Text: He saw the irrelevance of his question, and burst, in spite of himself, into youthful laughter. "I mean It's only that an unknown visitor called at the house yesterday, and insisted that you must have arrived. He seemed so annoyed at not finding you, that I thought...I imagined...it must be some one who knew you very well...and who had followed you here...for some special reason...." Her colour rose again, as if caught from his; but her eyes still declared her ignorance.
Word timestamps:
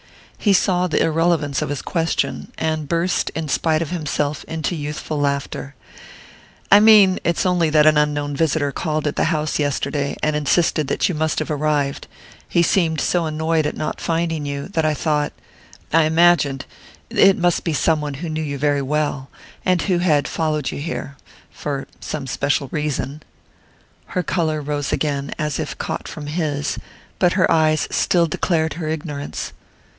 He 0.39 0.53
saw 0.53 0.87
the 0.87 0.99
irrelevance 1.03 1.61
of 1.61 1.69
his 1.69 1.83
question, 1.83 2.51
and 2.57 2.87
burst, 2.87 3.29
in 3.35 3.47
spite 3.47 3.83
of 3.83 3.91
himself, 3.91 4.43
into 4.45 4.75
youthful 4.75 5.19
laughter. 5.19 5.75
"I 6.71 6.79
mean 6.79 7.19
It's 7.23 7.45
only 7.45 7.69
that 7.69 7.85
an 7.85 7.99
unknown 7.99 8.35
visitor 8.35 8.71
called 8.71 9.05
at 9.05 9.15
the 9.15 9.25
house 9.25 9.59
yesterday, 9.59 10.17
and 10.23 10.35
insisted 10.35 10.87
that 10.87 11.07
you 11.07 11.13
must 11.13 11.37
have 11.37 11.51
arrived. 11.51 12.07
He 12.49 12.63
seemed 12.63 12.99
so 12.99 13.27
annoyed 13.27 13.67
at 13.67 13.77
not 13.77 14.01
finding 14.01 14.43
you, 14.47 14.67
that 14.69 14.83
I 14.85 14.95
thought...I 14.95 16.05
imagined...it 16.05 17.37
must 17.37 17.63
be 17.63 17.73
some 17.73 18.01
one 18.01 18.15
who 18.15 18.27
knew 18.27 18.41
you 18.41 18.57
very 18.57 18.81
well...and 18.81 19.83
who 19.83 19.99
had 19.99 20.27
followed 20.27 20.71
you 20.71 20.79
here...for 20.79 21.85
some 21.99 22.25
special 22.25 22.67
reason...." 22.71 23.21
Her 24.07 24.23
colour 24.23 24.59
rose 24.61 24.91
again, 24.91 25.35
as 25.37 25.59
if 25.59 25.77
caught 25.77 26.07
from 26.07 26.25
his; 26.25 26.79
but 27.19 27.33
her 27.33 27.49
eyes 27.51 27.87
still 27.91 28.25
declared 28.25 28.73
her 28.73 28.87
ignorance. 28.87 29.53